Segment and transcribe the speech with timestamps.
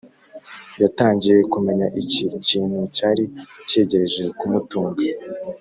[0.81, 3.23] yatangiye kumenya iki kintu cyari
[3.67, 5.01] cyegereje kumutunga,